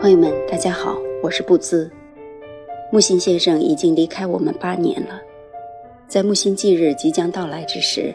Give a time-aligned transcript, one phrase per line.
[0.00, 1.90] 朋友们，大家好，我是布兹。
[2.90, 5.20] 木心先生已经离开我们八年了，
[6.08, 8.14] 在木心忌日即将到来之时，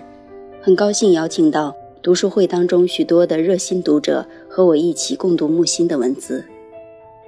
[0.59, 6.43] 很高兴邀请到读书会当中许多的热心读者和我一起共读木心的文字。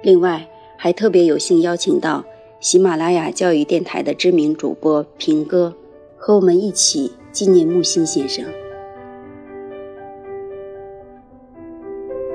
[0.02, 0.44] 另外，
[0.76, 2.24] 还特别有幸邀请到
[2.58, 5.72] 喜马拉雅教育电台的知名主播平哥，
[6.16, 8.44] 和我们一起纪念木心先生。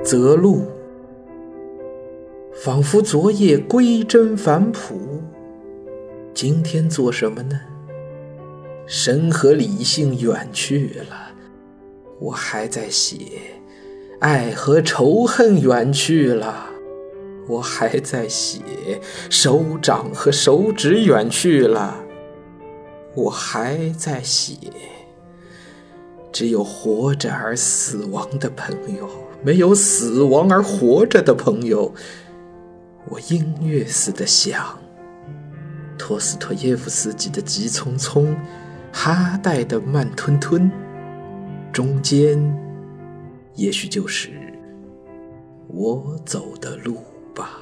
[0.02, 0.62] 择路。
[2.64, 5.22] 仿佛昨夜归真返璞，
[6.32, 7.60] 今天做什么呢？
[8.86, 11.14] 神和理性远去了，
[12.18, 13.18] 我还在写；
[14.20, 16.68] 爱和仇恨远去了，
[17.46, 18.62] 我还在写；
[19.28, 21.94] 手掌和手指远去了，
[23.14, 24.54] 我还在写。
[26.32, 29.06] 只有活着而死亡的朋友，
[29.42, 31.92] 没有死亡而活着的朋友。
[33.06, 34.78] 我音乐似的想，
[35.98, 38.34] 托斯托耶夫斯基的急匆匆，
[38.92, 40.70] 哈代的慢吞吞，
[41.70, 42.38] 中间
[43.56, 44.30] 也许就是
[45.68, 46.96] 我走的路
[47.34, 47.58] 吧。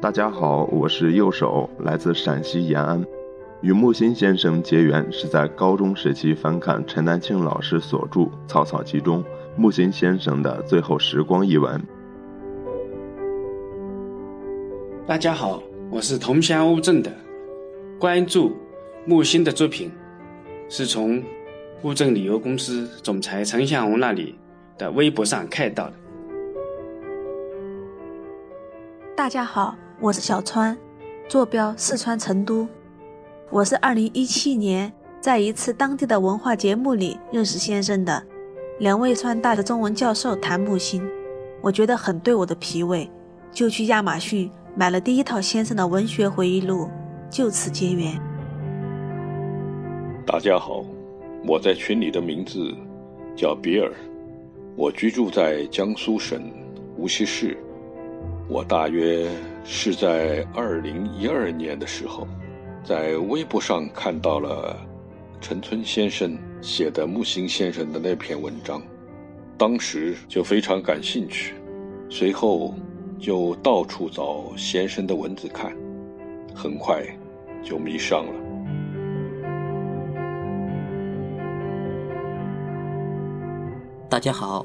[0.00, 3.04] 大家好，我是右手，来自陕西延安。
[3.66, 9.24] 与木心先生结缘是在高中时期翻看陈丹青老师所著《草草集》中
[9.56, 11.82] 木心先生的最后时光一文。
[15.04, 17.10] 大家好，我是桐乡乌镇的，
[17.98, 18.56] 关注
[19.04, 19.90] 木心的作品
[20.68, 21.20] 是从
[21.82, 24.38] 乌镇旅游公司总裁陈向红那里
[24.78, 25.92] 的微博上看到的。
[29.16, 30.78] 大家好，我是小川，
[31.28, 32.68] 坐标四川成都。
[33.48, 38.20] 我是二零一七年在一次当地的文化节目里认识先生的，
[38.80, 41.00] 两位川大的中文教授谈木心，
[41.62, 43.08] 我觉得很对我的脾胃，
[43.52, 46.90] 就去亚马逊买了第一套先生的文学回忆录，
[47.30, 48.20] 就此结缘。
[50.26, 50.84] 大家好，
[51.46, 52.74] 我在群里的名字
[53.36, 53.92] 叫比尔，
[54.74, 56.52] 我居住在江苏省
[56.96, 57.56] 无锡市，
[58.48, 59.30] 我大约
[59.62, 62.26] 是在二零一二年的时候。
[62.86, 64.76] 在微博上看到了
[65.40, 68.80] 陈村先生写的木心先生的那篇文章，
[69.58, 71.54] 当时就非常感兴趣，
[72.08, 72.76] 随后
[73.18, 75.76] 就到处找先生的文字看，
[76.54, 77.02] 很快
[77.60, 78.32] 就迷上了。
[84.08, 84.64] 大家好，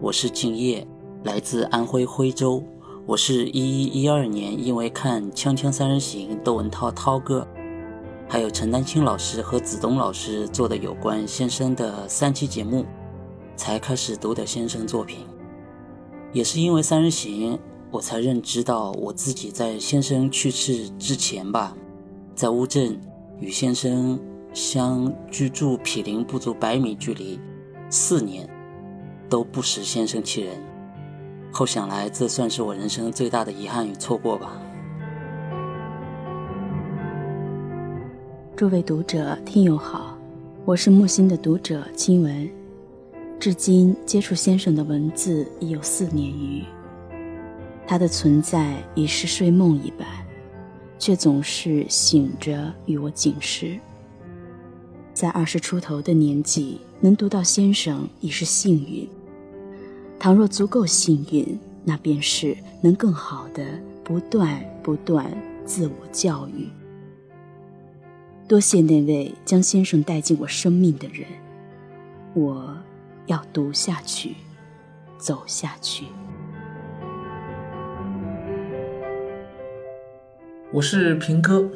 [0.00, 0.86] 我是敬业，
[1.24, 2.64] 来自安徽徽州。
[3.10, 7.44] 我是一一一二年，因为看《锵锵三人行》窦文涛涛哥，
[8.28, 12.86] 还有陈丹青老师和子东老师做的有关先生的三期节目，
[13.56, 15.26] 才开始读的先生作品。
[16.32, 17.54] 也是因为《三人行》，
[17.90, 21.76] 我才认知到我自己在先生去世之前吧，
[22.36, 22.96] 在乌镇
[23.40, 24.20] 与先生
[24.54, 27.40] 相居住毗邻不足百米距离，
[27.88, 28.48] 四年
[29.28, 30.69] 都不识先生其人。
[31.52, 34.60] 后想来，这算是我人生最大的遗憾与错过吧。
[38.56, 40.16] 诸位读者、听友好，
[40.64, 42.48] 我是木心的读者金文，
[43.38, 46.62] 至今接触先生的文字已有四年余。
[47.86, 50.06] 他的存在已是睡梦一般，
[50.98, 53.78] 却总是醒着与我警示。
[55.12, 59.08] 在二十出头的年纪，能读到先生已是幸运。
[60.20, 63.64] 倘若足够幸运，那便是能更好的
[64.04, 65.32] 不断不断
[65.64, 66.68] 自我教育。
[68.46, 71.26] 多谢那位将先生带进我生命的人，
[72.34, 72.76] 我
[73.28, 74.34] 要读下去，
[75.16, 76.04] 走下去。
[80.70, 81.66] 我是平哥，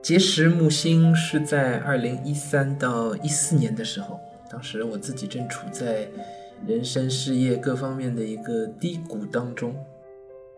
[0.00, 4.18] 结识木星是在二零一三到一四年的时候，
[4.50, 6.08] 当时我自己正处在。
[6.64, 9.74] 人生事业各方面的一个低谷当中，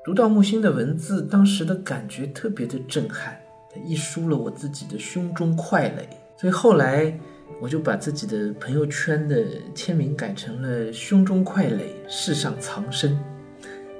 [0.04, 3.38] 读到木心的文字，当时的感觉特别的震撼，
[3.70, 7.18] 他一输了我自己的胸中快垒，所以后来
[7.60, 13.18] 我就把自己的朋友圈的签名改成了“胸中快垒，世上藏身”。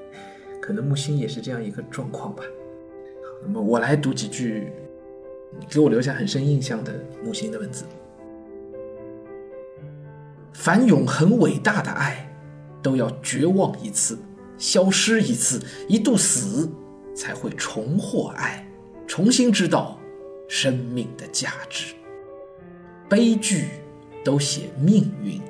[0.61, 2.43] 可能木心也是这样一个状况吧。
[2.43, 4.71] 好，那么我来读几句
[5.67, 6.93] 给我留下很深印象的
[7.23, 7.85] 木心的文字。
[10.59, 12.29] 凡永恒伟大的爱，
[12.83, 14.19] 都要绝望一次，
[14.57, 16.69] 消失一次，一度死，
[17.15, 18.67] 才会重获爱，
[19.07, 19.97] 重新知道
[20.49, 21.95] 生命的价值。
[23.07, 23.69] 悲剧
[24.21, 25.41] 都写命运，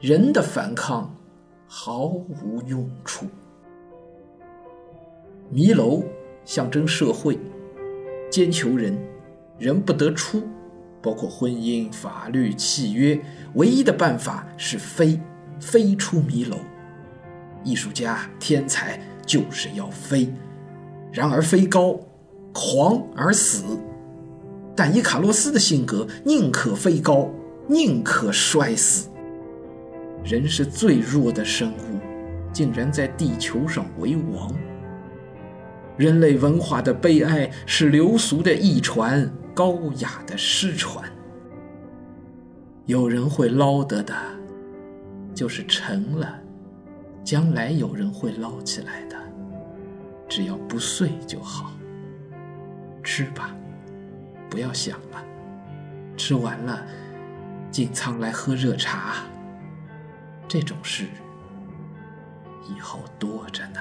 [0.00, 1.14] 人的反抗
[1.68, 3.26] 毫无用处。
[5.50, 6.02] 迷楼
[6.44, 7.38] 象征社会，
[8.28, 8.98] 奸囚人，
[9.56, 10.42] 人不得出，
[11.08, 13.18] 包括婚姻、法律、契约，
[13.54, 15.18] 唯一的办法是飞，
[15.58, 16.58] 飞出迷楼。
[17.64, 20.30] 艺术家、天才就是要飞，
[21.10, 21.98] 然而飞高，
[22.52, 23.64] 狂而死。
[24.76, 27.30] 但伊卡洛斯的性格，宁可飞高，
[27.66, 29.08] 宁可摔死。
[30.22, 31.98] 人是最弱的生物，
[32.52, 34.54] 竟然在地球上为王。
[35.96, 41.10] 人类文化的悲哀是流俗的一传，高雅的失传。
[42.86, 44.14] 有人会捞得的，
[45.34, 46.38] 就是沉了，
[47.24, 49.16] 将来有人会捞起来的，
[50.28, 51.72] 只要不碎就好。
[53.02, 53.52] 吃吧，
[54.48, 55.24] 不要想了。
[56.16, 56.86] 吃完了，
[57.68, 59.24] 进仓来喝热茶。
[60.46, 61.06] 这种事
[62.72, 63.80] 以后多着呢。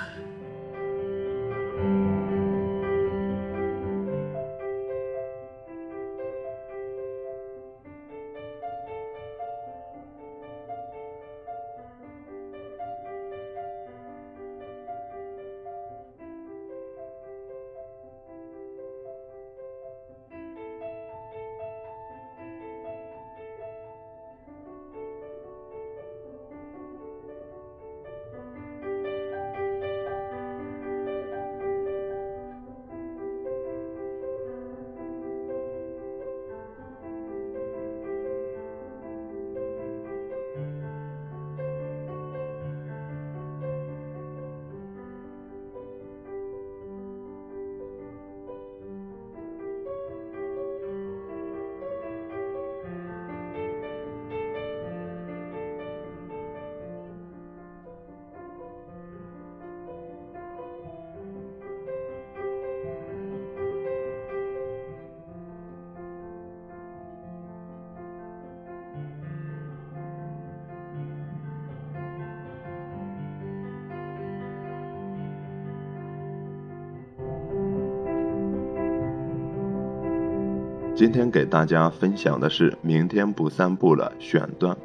[80.98, 84.76] 今天给大家分享的是《明天不散步了》选段。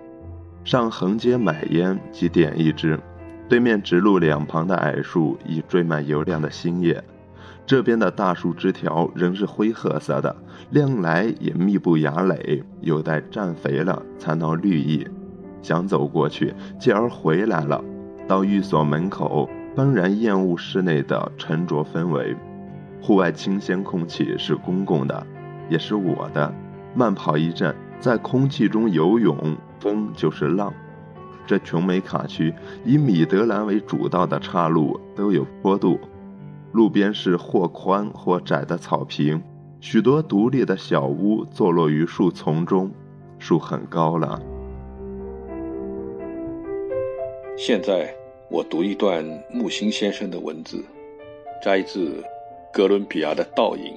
[0.62, 3.00] 上横街买烟，即点一支。
[3.48, 7.02] 对面直路两旁的矮树已缀满油亮的新叶，
[7.64, 10.36] 这边的大树枝条仍是灰褐色的，
[10.68, 15.08] 亮来也密布芽蕾，有待绽肥了才能绿意。
[15.62, 17.82] 想走过去，继而回来了。
[18.28, 22.36] 到寓所门口，幡然厌恶室内的沉着氛围。
[23.00, 25.26] 户外清鲜空气是公共的。
[25.68, 26.52] 也是我的。
[26.94, 30.72] 慢跑一阵，在空气中游泳，风就是浪。
[31.46, 32.54] 这琼美卡区
[32.84, 35.98] 以米德兰为主道的岔路都有坡度，
[36.72, 39.42] 路边是或宽或窄的草坪，
[39.80, 42.90] 许多独立的小屋坐落于树丛中，
[43.38, 44.40] 树很高了。
[47.56, 48.14] 现在
[48.50, 50.84] 我读一段木心先生的文字，
[51.62, 52.22] 摘自
[52.72, 53.94] 哥伦比亚的倒影。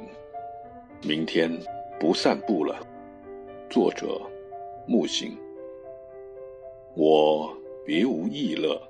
[1.07, 1.55] 明天
[1.99, 2.75] 不散步了。
[3.69, 4.19] 作者：
[4.87, 5.37] 木心。
[6.95, 8.81] 我别无异乐，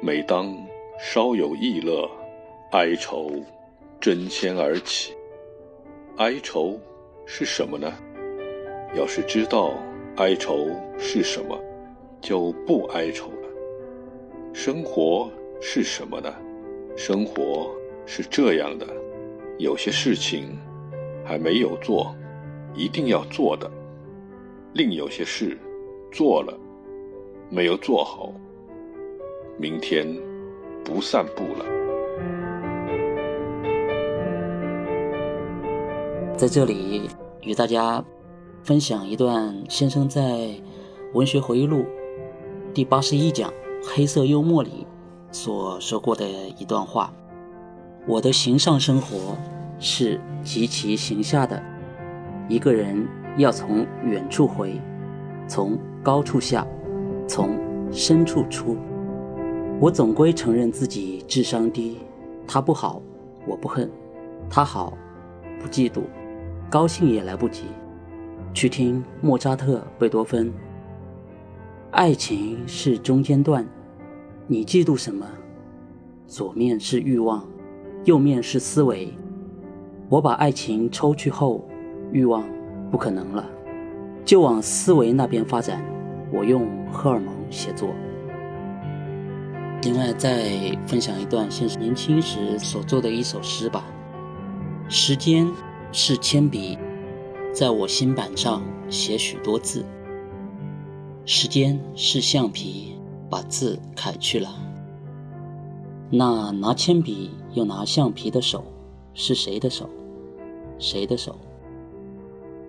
[0.00, 0.56] 每当
[0.98, 2.08] 稍有异乐，
[2.70, 3.32] 哀愁
[4.00, 5.12] 争先而起。
[6.16, 6.80] 哀愁
[7.26, 7.92] 是什么呢？
[8.96, 9.74] 要是知道
[10.16, 11.60] 哀愁是什么，
[12.22, 13.48] 就不哀愁了。
[14.54, 16.34] 生活是什么呢？
[16.96, 17.70] 生活
[18.06, 18.86] 是这样的，
[19.58, 20.48] 有些事情。
[21.24, 22.14] 还没有做，
[22.74, 23.68] 一定要做的；
[24.72, 25.56] 另有些事
[26.10, 26.58] 做了，
[27.50, 28.32] 没有做好。
[29.58, 30.06] 明天
[30.84, 31.64] 不散步了。
[36.36, 37.08] 在这里
[37.42, 38.04] 与大家
[38.64, 40.20] 分享一段先生在
[41.12, 41.78] 《文学回忆录》
[42.72, 43.50] 第八十一讲
[43.82, 44.86] 《黑色幽默》里
[45.30, 46.26] 所说过的
[46.58, 47.12] 一段话：
[48.08, 49.36] 我的形上生活。
[49.82, 51.60] 是极其形下的，
[52.48, 53.04] 一个人
[53.36, 54.80] 要从远处回，
[55.48, 56.64] 从高处下，
[57.26, 57.58] 从
[57.90, 58.76] 深处出。
[59.80, 61.98] 我总归承认自己智商低，
[62.46, 63.02] 他不好，
[63.44, 63.88] 我不恨；
[64.48, 64.96] 他好，
[65.60, 66.02] 不嫉妒，
[66.70, 67.64] 高兴也来不及。
[68.54, 70.52] 去听莫扎特、贝多芬。
[71.90, 73.66] 爱情是中间段，
[74.46, 75.26] 你嫉妒什么？
[76.28, 77.44] 左面是欲望，
[78.04, 79.12] 右面是思维。
[80.12, 81.64] 我把爱情抽去后，
[82.12, 82.44] 欲望
[82.90, 83.48] 不可能了，
[84.26, 85.82] 就往思维那边发展。
[86.30, 87.88] 我用荷尔蒙写作。
[89.84, 93.86] 另外，再分享一段先生年轻时所做的一首诗吧。
[94.86, 95.50] 时间
[95.92, 96.76] 是铅笔，
[97.50, 99.82] 在我心板上写许多字。
[101.24, 102.98] 时间是橡皮，
[103.30, 104.50] 把字揩去了。
[106.10, 108.62] 那拿铅笔又拿橡皮的手，
[109.14, 109.88] 是谁的手？
[110.82, 111.38] 谁的手？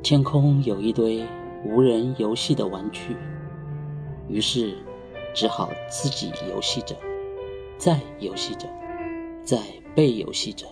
[0.04, 1.26] 天空有一堆
[1.66, 3.16] 无人游戏的玩具，
[4.30, 4.76] 于是
[5.34, 6.96] 只好自己游戏着，
[7.76, 8.68] 再游戏着，
[9.42, 9.58] 再
[9.96, 10.68] 被游戏着。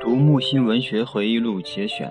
[0.00, 2.10] 读木心文学回忆录节选，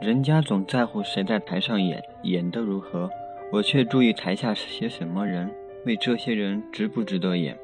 [0.00, 3.10] 人家总在乎谁在台上演，演得如何。
[3.50, 5.52] 我却注意台下是些什么人，
[5.84, 7.58] 为这些人值不值得演。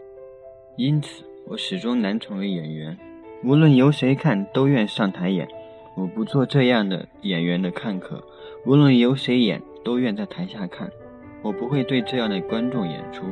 [0.76, 2.96] 因此，我始终难成为演员。
[3.44, 5.46] 无论由谁看，都愿上台演。
[5.94, 8.24] 我不做这样的演员的看客。
[8.64, 10.90] 无论由谁演，都愿在台下看。
[11.42, 13.24] 我不会对这样的观众演出。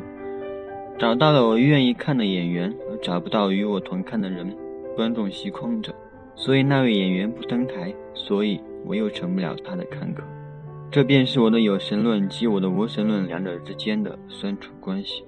[0.99, 4.55] 找到了我愿意看的演员，而找不到与我同看的人，
[4.95, 5.95] 观众席空着。
[6.35, 10.23] 所以那位演员不登台，所以我又成不了他的看客。
[10.91, 15.25] 这便是我的有神论及我的无神论两者之间的酸楚关系。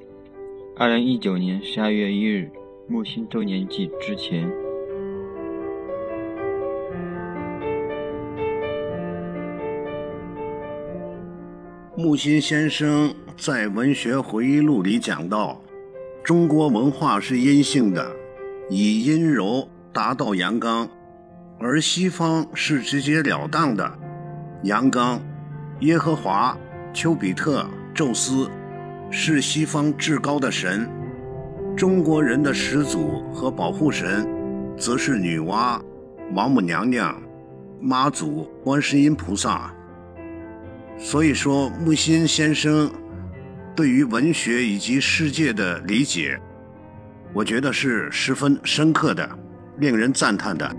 [0.74, 2.50] 二零一九年十二月一日，
[2.88, 4.50] 木星周年祭之前。
[11.94, 15.60] 木心先生在文学回忆录里讲到，
[16.24, 18.10] 中国文化是阴性的，
[18.70, 20.88] 以阴柔达到阳刚，
[21.60, 23.98] 而西方是直截了当的
[24.62, 25.20] 阳刚。
[25.80, 26.56] 耶和华、
[26.94, 28.48] 丘比特、宙斯
[29.14, 30.88] 是西方至高的神，
[31.76, 34.26] 中国人的始祖和保护神
[34.74, 35.78] 则是女娲、
[36.34, 37.22] 王母娘娘、
[37.78, 39.70] 妈祖、观世音菩萨。
[40.96, 42.90] 所以说，木心先生
[43.76, 46.40] 对于文学以及世界的理解，
[47.34, 49.28] 我觉得是十分深刻的，
[49.76, 50.74] 令人赞叹的。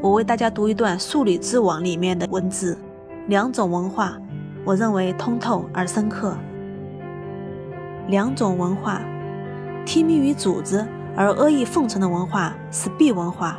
[0.00, 2.78] 我为大家读一段《数理之王》里面的文字：
[3.28, 4.18] 两种文化，
[4.64, 6.36] 我认为通透而深刻。
[8.08, 9.00] 两种文化，
[9.86, 10.84] 听命于组织
[11.16, 13.54] 而阿谀奉承的文化是 B 文化；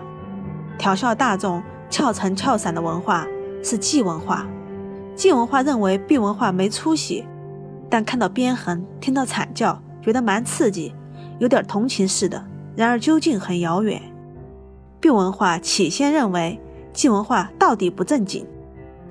[0.77, 3.25] 调笑大众、俏成俏散的文化
[3.63, 4.45] 是 G 文化。
[5.15, 7.25] G 文化认为 B 文化没出息，
[7.89, 10.93] 但看到鞭痕、听到惨叫，觉得蛮刺激，
[11.39, 12.43] 有点同情似的。
[12.75, 14.01] 然而究竟很遥远。
[14.99, 16.59] B 文化起先认为
[16.91, 18.45] G 文化到底不正经，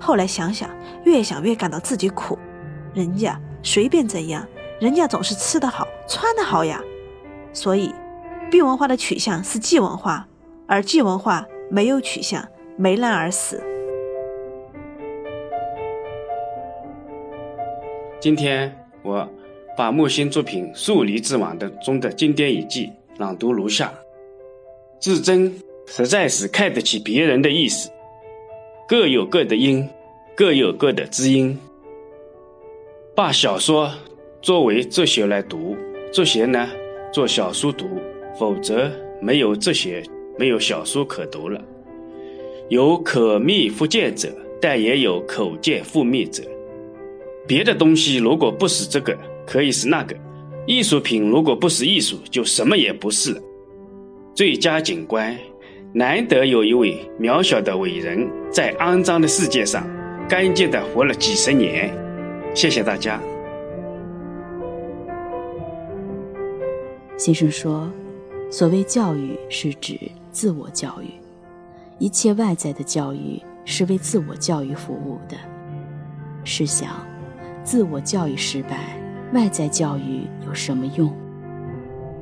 [0.03, 0.69] 后来想想，
[1.05, 2.37] 越想越感到自己苦。
[2.93, 4.45] 人家随便怎样，
[4.81, 6.83] 人家总是吃得好，穿得好呀。
[7.53, 7.95] 所以
[8.51, 10.27] ，B 文化的取向是季文化，
[10.67, 12.45] 而季文化没有取向，
[12.77, 13.63] 没难而死。
[18.19, 19.29] 今天我
[19.77, 23.95] 把木心作品《数理之王》的中的经典语句朗读如下：
[24.99, 25.55] 至真。
[25.85, 27.91] 实在是看得起别人的意思，
[28.93, 29.89] 各有各的因，
[30.37, 31.59] 各有各的知音。
[33.17, 33.91] 把小说
[34.43, 35.75] 作为哲学来读，
[36.13, 36.69] 哲学呢
[37.11, 37.87] 做小说读，
[38.39, 40.03] 否则没有哲学，
[40.39, 41.59] 没有小说可读了。
[42.69, 44.29] 有可密复见者，
[44.61, 46.43] 但也有口见复密者。
[47.49, 50.15] 别的东西如果不是这个，可以是那个；
[50.67, 53.41] 艺术品如果不是艺术，就什么也不是了。
[54.35, 55.35] 最佳景观。
[55.95, 59.87] 难得有一位渺小的伟人，在肮脏的世界上
[60.27, 61.93] 干净的活了几十年。
[62.55, 63.21] 谢谢大家。
[67.19, 67.87] 先生说，
[68.51, 69.99] 所谓教育是指
[70.31, 71.09] 自我教育，
[71.99, 75.37] 一切外在的教育是为自我教育服务的。
[76.43, 77.07] 试想，
[77.63, 78.99] 自我教育失败，
[79.35, 81.15] 外在教育有什么用？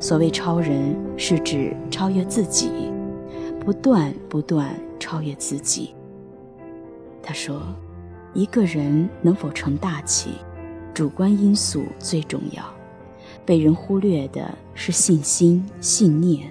[0.01, 2.91] 所谓超人，是指超越自己。
[3.61, 5.95] 不断不断超越自己。
[7.23, 7.63] 他说
[8.33, 10.31] ：“一个人能否成大器，
[10.95, 12.65] 主观因素最重要。
[13.45, 16.51] 被人忽略的是信心、信念。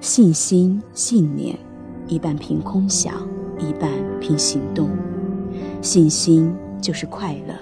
[0.00, 1.58] 信心、信念，
[2.06, 3.14] 一半凭空想，
[3.58, 4.88] 一半凭行动。
[5.82, 7.54] 信心就是快乐。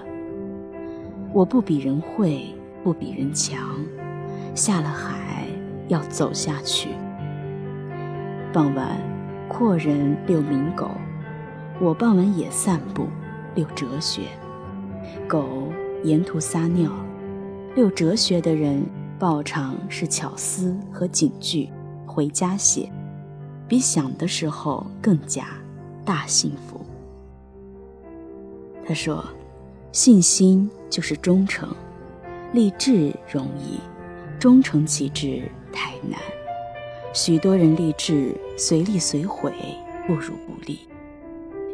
[1.32, 2.54] 我不比人会，
[2.84, 3.58] 不比人强。
[4.54, 5.46] 下了海，
[5.88, 6.90] 要走下去。”
[8.50, 8.98] 傍晚，
[9.46, 10.90] 阔人遛名狗，
[11.78, 13.06] 我傍晚也散步，
[13.54, 14.22] 遛哲学。
[15.28, 15.70] 狗
[16.02, 16.90] 沿途撒尿，
[17.74, 18.82] 遛哲学的人，
[19.18, 21.68] 报场是巧思和警句，
[22.06, 22.90] 回家写。
[23.68, 25.46] 比想的时候更加
[26.02, 26.80] 大幸福。
[28.86, 29.22] 他说
[29.92, 31.68] ：“信心就是忠诚，
[32.54, 33.78] 立志容易，
[34.38, 36.18] 忠诚其志太难。
[37.18, 39.52] 许多人立志随利随毁，
[40.06, 40.78] 不如不立。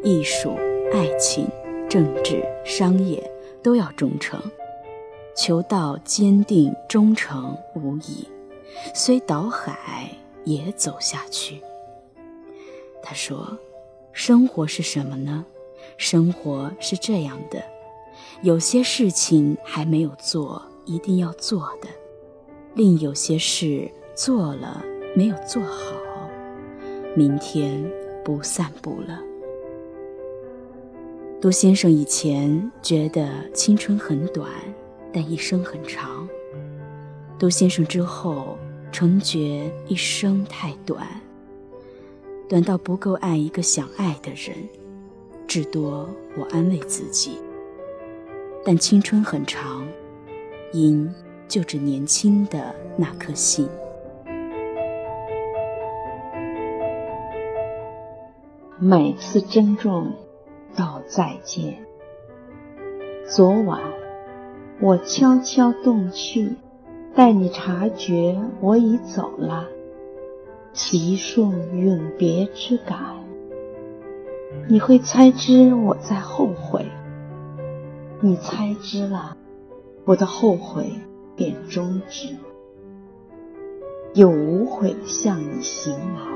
[0.02, 0.56] 艺术、
[0.90, 1.46] 爱情、
[1.86, 3.22] 政治、商业
[3.62, 4.40] 都要忠诚，
[5.36, 8.26] 求道坚定忠诚无疑，
[8.94, 10.08] 虽倒海
[10.44, 11.60] 也走下去。”
[13.04, 13.58] 他说
[14.14, 15.44] ：“生活是什么呢？”
[15.98, 17.62] 生活是这样的，
[18.40, 21.88] 有些事情还没有做，一定要做的；
[22.72, 24.82] 另有些事做了
[25.16, 25.94] 没有做好，
[27.14, 27.88] 明天
[28.24, 29.20] 不散步了。
[31.40, 34.50] 杜先生以前觉得青春很短，
[35.12, 36.28] 但一生很长。
[37.38, 38.58] 杜先生之后，
[38.90, 41.06] 成觉一生太短，
[42.48, 44.56] 短到不够爱一个想爱的人。
[45.46, 47.38] 至多我安慰自己，
[48.64, 49.86] 但青春很长，
[50.72, 51.08] 因
[51.46, 53.68] 就着年轻的那颗心。
[58.80, 60.14] 每次珍重，
[60.74, 61.86] 道再见。
[63.24, 63.80] 昨晚
[64.80, 66.56] 我悄悄动去，
[67.14, 69.68] 待你察觉我已走了，
[70.72, 72.98] 其顺永别之感。
[74.68, 76.84] 你会猜知我在后悔，
[78.20, 79.36] 你猜知了，
[80.04, 80.90] 我的后悔
[81.36, 82.34] 便终止。
[84.14, 86.26] 有无悔向你行来，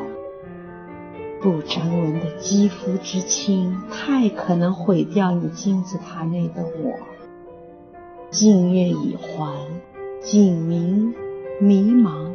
[1.40, 6.92] 不成文的肌肤之亲，太可能毁掉你金字塔内的我。
[8.30, 9.54] 静月已还，
[10.20, 11.14] 景明
[11.60, 12.32] 迷茫，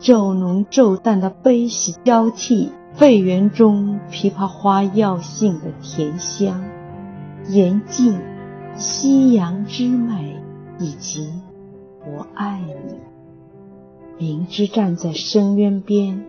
[0.00, 2.72] 昼浓昼淡的悲喜交替。
[2.94, 6.64] 废园中枇杷花药性的甜香，
[7.46, 8.18] 严静
[8.74, 10.40] 夕阳之美，
[10.78, 11.30] 以及
[12.06, 12.94] 我爱你。
[14.16, 16.24] 明知站在深渊边，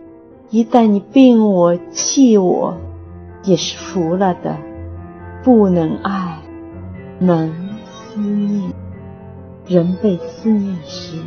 [0.50, 2.78] 一旦你病我气我，
[3.44, 4.56] 也是服了的。
[5.44, 6.38] 不能爱，
[7.18, 7.52] 能
[7.84, 8.72] 思念。
[9.66, 11.18] 人被思念时，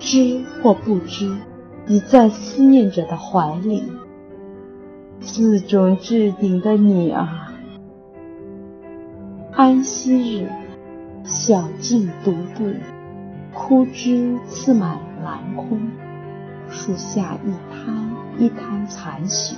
[0.00, 1.36] 知或不知，
[1.86, 3.84] 已在思念者的怀里。
[5.20, 7.52] 四种置顶的你啊，
[9.52, 10.48] 安息日，
[11.22, 12.72] 小径独步，
[13.54, 15.80] 枯枝刺满蓝空，
[16.68, 18.07] 树下一滩
[18.38, 19.56] 一滩残雪，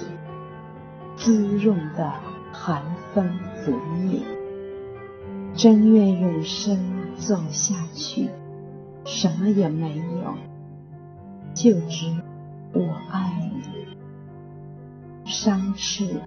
[1.15, 2.11] 滋润的
[2.51, 2.83] 寒
[3.15, 4.23] 风拂面。
[5.55, 6.79] 真愿永生
[7.17, 8.31] 走下去，
[9.05, 10.35] 什么也没有，
[11.53, 12.07] 就只
[12.73, 13.87] 我爱你。
[15.27, 16.23] 山势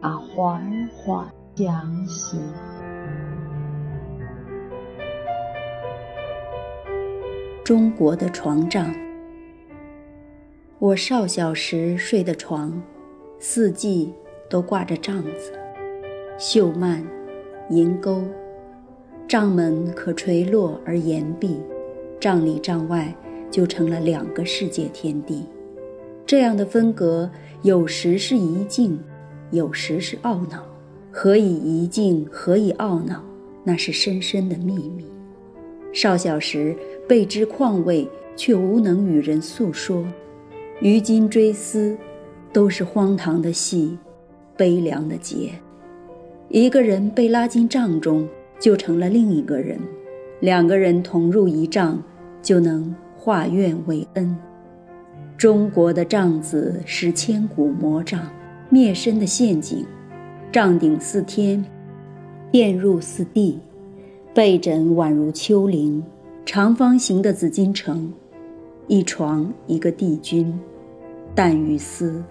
[0.00, 2.38] 啊，缓缓降息。
[7.64, 8.94] 中国的床帐，
[10.78, 12.70] 我少小时睡的床，
[13.38, 14.12] 四季
[14.46, 15.50] 都挂着帐子，
[16.38, 17.02] 绣幔、
[17.70, 18.22] 银钩，
[19.26, 21.56] 帐门可垂落而岩壁，
[22.20, 23.10] 帐里帐外
[23.50, 25.46] 就成了两个世界天地。
[26.26, 27.30] 这样的分隔。
[27.62, 29.00] 有时是一静，
[29.50, 30.62] 有时是懊恼。
[31.10, 32.28] 何以一静？
[32.30, 33.24] 何以懊恼？
[33.64, 35.06] 那是深深的秘密。
[35.90, 36.76] 少小时
[37.08, 40.06] 备知况味，却无能与人诉说。
[40.80, 41.96] 于今追思，
[42.52, 43.96] 都是荒唐的戏，
[44.56, 45.50] 悲凉的结。
[46.48, 48.28] 一个人被拉进帐中，
[48.60, 49.78] 就成了另一个人；
[50.40, 52.02] 两个人同入一帐，
[52.42, 54.36] 就能化怨为恩。
[55.38, 58.20] 中国的帐子是千古魔障，
[58.68, 59.84] 灭身的陷阱。
[60.52, 61.64] 帐顶似天，
[62.50, 63.58] 便入似地，
[64.34, 66.04] 被枕宛如丘陵。
[66.44, 68.12] 长方形的紫禁城，
[68.88, 70.56] 一床一个帝君，
[71.34, 72.22] 淡于思，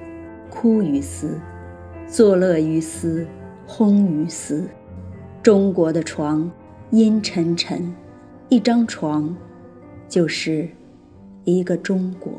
[0.49, 1.37] 哭于斯，
[2.07, 3.27] 作乐于思，
[3.67, 4.65] 轰于斯。
[5.43, 6.49] 中国的床
[6.91, 7.93] 阴沉沉，
[8.47, 9.35] 一张床，
[10.07, 10.69] 就是
[11.43, 12.31] 一个中国。